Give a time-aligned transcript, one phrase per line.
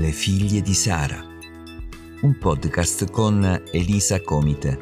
[0.00, 1.22] Le figlie di Sara,
[2.22, 4.78] un podcast con Elisa Comite.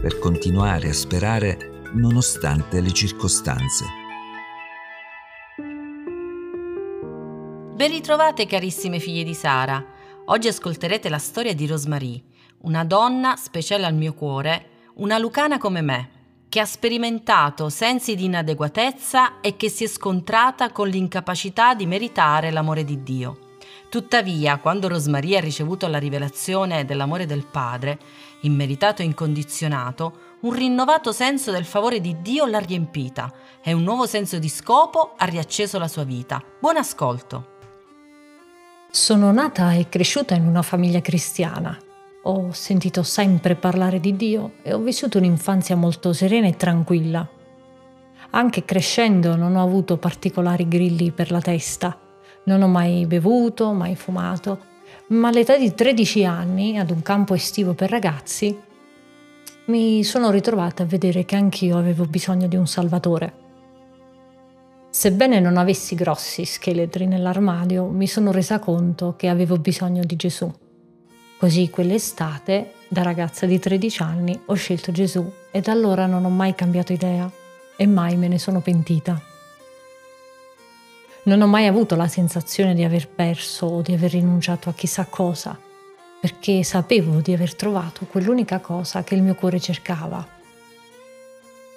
[0.00, 3.84] Per continuare a sperare nonostante le circostanze.
[7.76, 9.94] Ben ritrovate carissime figlie di Sara.
[10.24, 12.20] Oggi ascolterete la storia di Rosemary,
[12.62, 16.16] una donna speciale al mio cuore, una lucana come me
[16.48, 22.50] che ha sperimentato sensi di inadeguatezza e che si è scontrata con l'incapacità di meritare
[22.50, 23.38] l'amore di Dio.
[23.90, 27.98] Tuttavia, quando Rosmaria ha ricevuto la rivelazione dell'amore del Padre,
[28.42, 34.06] immeritato e incondizionato, un rinnovato senso del favore di Dio l'ha riempita e un nuovo
[34.06, 36.42] senso di scopo ha riacceso la sua vita.
[36.60, 37.56] Buon ascolto!
[38.90, 41.78] Sono nata e cresciuta in una famiglia cristiana
[42.30, 47.26] ho sentito sempre parlare di Dio e ho vissuto un'infanzia molto serena e tranquilla.
[48.30, 51.98] Anche crescendo non ho avuto particolari grilli per la testa.
[52.44, 54.58] Non ho mai bevuto, mai fumato,
[55.08, 58.56] ma all'età di 13 anni, ad un campo estivo per ragazzi,
[59.66, 63.46] mi sono ritrovata a vedere che anch'io avevo bisogno di un salvatore.
[64.90, 70.50] Sebbene non avessi grossi scheletri nell'armadio, mi sono resa conto che avevo bisogno di Gesù.
[71.38, 76.30] Così quell'estate, da ragazza di 13 anni, ho scelto Gesù e da allora non ho
[76.30, 77.30] mai cambiato idea
[77.76, 79.22] e mai me ne sono pentita.
[81.22, 85.04] Non ho mai avuto la sensazione di aver perso o di aver rinunciato a chissà
[85.04, 85.56] cosa,
[86.20, 90.26] perché sapevo di aver trovato quell'unica cosa che il mio cuore cercava.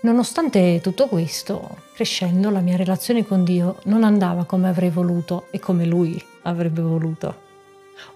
[0.01, 5.59] Nonostante tutto questo, crescendo la mia relazione con Dio non andava come avrei voluto e
[5.59, 7.49] come Lui avrebbe voluto.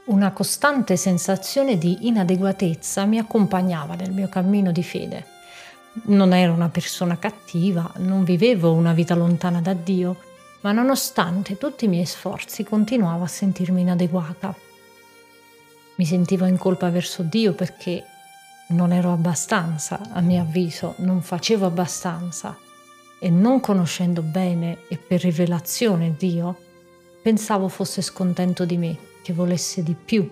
[0.05, 5.25] Una costante sensazione di inadeguatezza mi accompagnava nel mio cammino di fede.
[6.03, 10.17] Non ero una persona cattiva, non vivevo una vita lontana da Dio,
[10.61, 14.55] ma nonostante tutti i miei sforzi continuavo a sentirmi inadeguata.
[15.95, 18.03] Mi sentivo in colpa verso Dio perché
[18.67, 22.58] non ero abbastanza, a mio avviso, non facevo abbastanza
[23.19, 26.55] e non conoscendo bene e per rivelazione Dio,
[27.21, 30.30] pensavo fosse scontento di me che volesse di più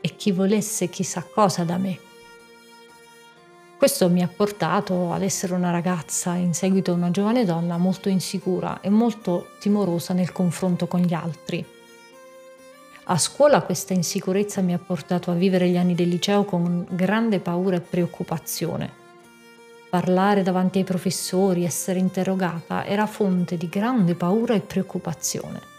[0.00, 1.98] e chi volesse chissà cosa da me.
[3.76, 8.80] Questo mi ha portato ad essere una ragazza, in seguito una giovane donna molto insicura
[8.80, 11.62] e molto timorosa nel confronto con gli altri.
[13.04, 17.38] A scuola questa insicurezza mi ha portato a vivere gli anni del liceo con grande
[17.38, 18.90] paura e preoccupazione.
[19.90, 25.71] Parlare davanti ai professori, essere interrogata, era fonte di grande paura e preoccupazione.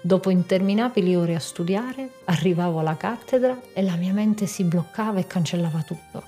[0.00, 5.26] Dopo interminabili ore a studiare, arrivavo alla cattedra e la mia mente si bloccava e
[5.26, 6.22] cancellava tutto.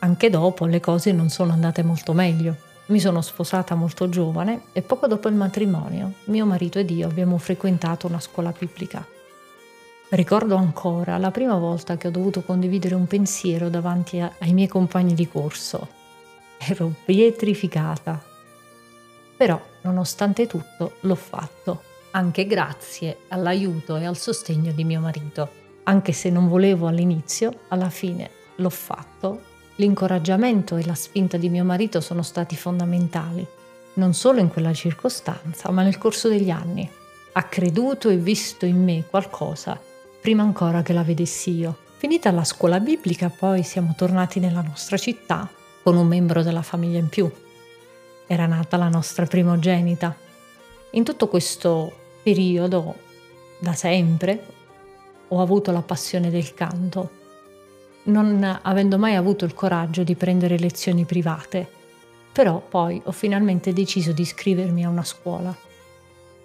[0.00, 2.56] Anche dopo le cose non sono andate molto meglio.
[2.86, 7.38] Mi sono sposata molto giovane e poco dopo il matrimonio mio marito ed io abbiamo
[7.38, 9.06] frequentato una scuola biblica.
[10.10, 14.68] Ricordo ancora la prima volta che ho dovuto condividere un pensiero davanti a, ai miei
[14.68, 15.88] compagni di corso.
[16.58, 18.22] Ero pietrificata.
[19.36, 25.48] Però, nonostante tutto, l'ho fatto anche grazie all'aiuto e al sostegno di mio marito.
[25.84, 29.42] Anche se non volevo all'inizio, alla fine l'ho fatto.
[29.76, 33.46] L'incoraggiamento e la spinta di mio marito sono stati fondamentali,
[33.94, 36.88] non solo in quella circostanza, ma nel corso degli anni.
[37.32, 39.80] Ha creduto e visto in me qualcosa
[40.20, 41.76] prima ancora che la vedessi io.
[41.96, 45.48] Finita la scuola biblica, poi siamo tornati nella nostra città
[45.82, 47.30] con un membro della famiglia in più.
[48.26, 50.14] Era nata la nostra primogenita.
[50.90, 52.94] In tutto questo periodo,
[53.58, 54.44] da sempre,
[55.28, 57.18] ho avuto la passione del canto,
[58.04, 61.68] non avendo mai avuto il coraggio di prendere lezioni private,
[62.32, 65.54] però poi ho finalmente deciso di iscrivermi a una scuola.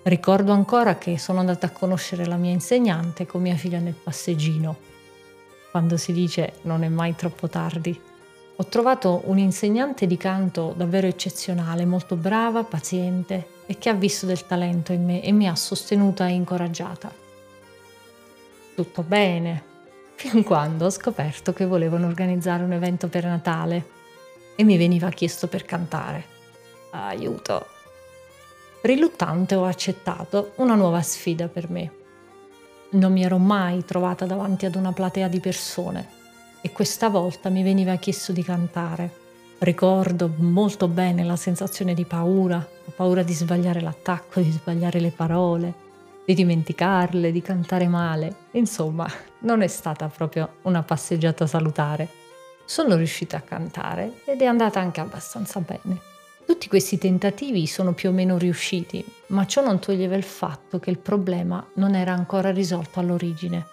[0.04, 4.78] Ricordo ancora che sono andata a conoscere la mia insegnante con mia figlia nel passeggino.
[5.72, 8.00] Quando si dice non è mai troppo tardi.
[8.58, 14.46] Ho trovato un'insegnante di canto davvero eccezionale, molto brava, paziente e che ha visto del
[14.46, 17.12] talento in me e mi ha sostenuta e incoraggiata.
[18.76, 19.64] Tutto bene,
[20.16, 23.90] fin quando ho scoperto che volevano organizzare un evento per Natale
[24.56, 26.26] e mi veniva chiesto per cantare.
[26.92, 27.68] Aiuto!
[28.82, 31.92] Riluttante ho accettato una nuova sfida per me.
[32.92, 36.10] Non mi ero mai trovata davanti ad una platea di persone
[36.62, 39.25] e questa volta mi veniva chiesto di cantare.
[39.58, 45.12] Ricordo molto bene la sensazione di paura, la paura di sbagliare l'attacco, di sbagliare le
[45.12, 45.74] parole,
[46.26, 48.36] di dimenticarle, di cantare male.
[48.52, 49.10] Insomma,
[49.40, 52.10] non è stata proprio una passeggiata salutare.
[52.66, 56.00] Sono riuscita a cantare ed è andata anche abbastanza bene.
[56.46, 60.90] Tutti questi tentativi sono più o meno riusciti, ma ciò non toglieva il fatto che
[60.90, 63.66] il problema non era ancora risolto all'origine.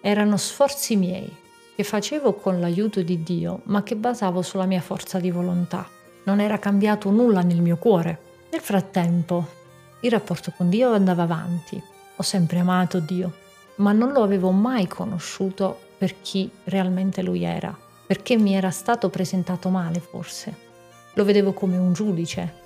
[0.00, 1.32] Erano sforzi miei,
[1.74, 5.88] che facevo con l'aiuto di Dio, ma che basavo sulla mia forza di volontà.
[6.24, 8.30] Non era cambiato nulla nel mio cuore.
[8.50, 9.46] Nel frattempo,
[10.00, 11.82] il rapporto con Dio andava avanti.
[12.16, 13.32] Ho sempre amato Dio,
[13.76, 17.76] ma non lo avevo mai conosciuto per chi realmente lui era,
[18.06, 20.54] perché mi era stato presentato male forse.
[21.14, 22.60] Lo vedevo come un giudice,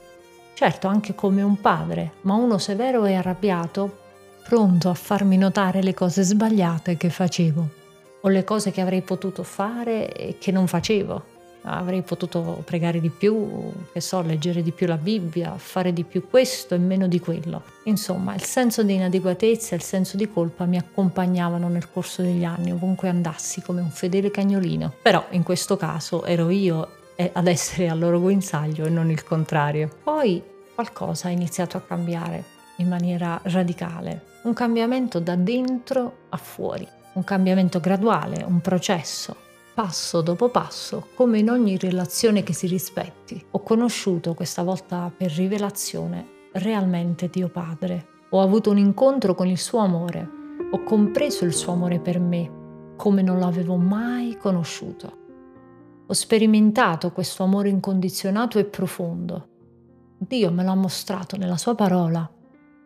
[0.54, 3.98] certo anche come un padre, ma uno severo e arrabbiato,
[4.42, 7.84] pronto a farmi notare le cose sbagliate che facevo
[8.20, 11.34] o le cose che avrei potuto fare e che non facevo.
[11.68, 16.28] Avrei potuto pregare di più, che so, leggere di più la Bibbia, fare di più
[16.28, 17.62] questo e meno di quello.
[17.84, 22.44] Insomma, il senso di inadeguatezza e il senso di colpa mi accompagnavano nel corso degli
[22.44, 24.92] anni, ovunque andassi, come un fedele cagnolino.
[25.02, 26.88] Però in questo caso ero io
[27.32, 29.88] ad essere al loro guinzaglio e non il contrario.
[30.04, 30.40] Poi
[30.74, 32.44] qualcosa ha iniziato a cambiare
[32.76, 36.86] in maniera radicale, un cambiamento da dentro a fuori,
[37.16, 39.34] un cambiamento graduale, un processo,
[39.74, 43.42] passo dopo passo, come in ogni relazione che si rispetti.
[43.52, 48.06] Ho conosciuto questa volta per rivelazione realmente Dio Padre.
[48.30, 50.28] Ho avuto un incontro con il suo amore.
[50.70, 55.24] Ho compreso il suo amore per me come non l'avevo mai conosciuto.
[56.06, 59.48] Ho sperimentato questo amore incondizionato e profondo.
[60.18, 62.30] Dio me l'ha mostrato nella sua parola.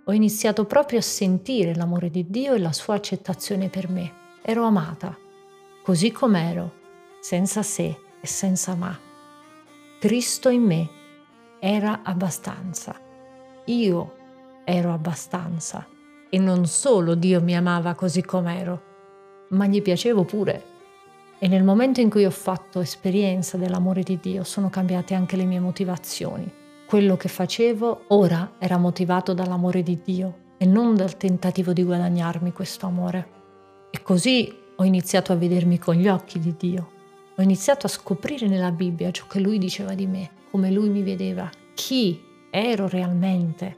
[0.05, 4.20] Ho iniziato proprio a sentire l'amore di Dio e la sua accettazione per me.
[4.43, 5.17] Ero amata,
[5.83, 6.73] così com'ero,
[7.21, 8.99] senza se e senza ma.
[9.99, 10.89] Cristo in me
[11.59, 12.99] era abbastanza.
[13.67, 14.17] Io
[14.65, 15.87] ero abbastanza.
[16.31, 18.83] E non solo Dio mi amava così com'ero,
[19.51, 20.65] ma gli piacevo pure.
[21.39, 25.45] E nel momento in cui ho fatto esperienza dell'amore di Dio sono cambiate anche le
[25.45, 26.51] mie motivazioni.
[26.87, 32.53] Quello che facevo ora era motivato dall'amore di Dio e non dal tentativo di guadagnarmi
[32.53, 33.40] questo amore.
[33.91, 36.91] E così ho iniziato a vedermi con gli occhi di Dio.
[37.37, 41.03] Ho iniziato a scoprire nella Bibbia ciò che Lui diceva di me, come Lui mi
[41.03, 43.77] vedeva, chi ero realmente.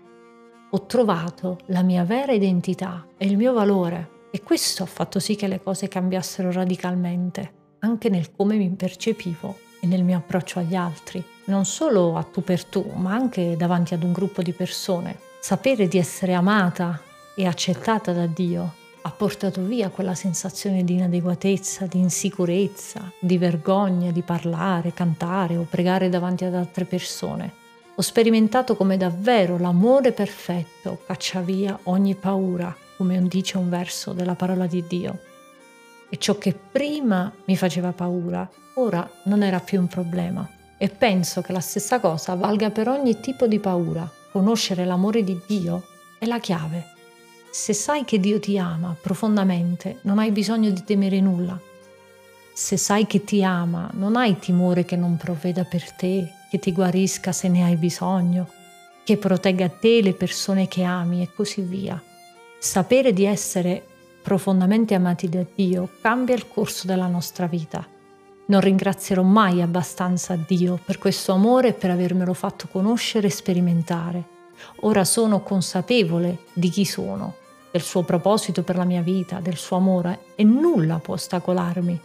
[0.71, 5.35] Ho trovato la mia vera identità e il mio valore e questo ha fatto sì
[5.35, 10.75] che le cose cambiassero radicalmente, anche nel come mi percepivo e nel mio approccio agli
[10.75, 15.19] altri, non solo a tu per tu, ma anche davanti ad un gruppo di persone.
[15.41, 17.01] Sapere di essere amata
[17.35, 24.13] e accettata da Dio ha portato via quella sensazione di inadeguatezza, di insicurezza, di vergogna
[24.13, 27.53] di parlare, cantare o pregare davanti ad altre persone.
[27.97, 34.35] Ho sperimentato come davvero l'amore perfetto caccia via ogni paura, come dice un verso della
[34.35, 35.19] parola di Dio.
[36.09, 40.49] E ciò che prima mi faceva paura, ora non era più un problema.
[40.79, 44.11] E penso che la stessa cosa valga per ogni tipo di paura.
[44.31, 45.85] Conoscere l'amore di Dio
[46.19, 46.87] è la chiave.
[47.55, 51.61] Se sai che Dio ti ama profondamente, non hai bisogno di temere nulla.
[52.55, 56.73] Se sai che ti ama, non hai timore che non provveda per te, che ti
[56.73, 58.49] guarisca se ne hai bisogno,
[59.05, 62.03] che protegga te, le persone che ami e così via.
[62.59, 63.85] Sapere di essere
[64.23, 67.87] profondamente amati da Dio cambia il corso della nostra vita.
[68.47, 74.25] Non ringrazierò mai abbastanza Dio per questo amore e per avermelo fatto conoscere e sperimentare.
[74.81, 77.41] Ora sono consapevole di chi sono,
[77.73, 82.01] del suo proposito per la mia vita, del suo amore e nulla può ostacolarmi.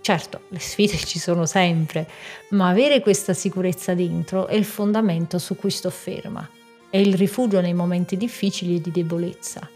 [0.00, 2.08] Certo, le sfide ci sono sempre,
[2.50, 6.48] ma avere questa sicurezza dentro è il fondamento su cui sto ferma,
[6.90, 9.68] è il rifugio nei momenti difficili e di debolezza.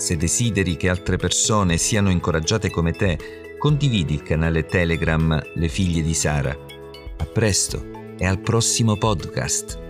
[0.00, 3.18] Se desideri che altre persone siano incoraggiate come te,
[3.58, 6.56] condividi il canale Telegram Le figlie di Sara.
[7.18, 9.89] A presto e al prossimo podcast.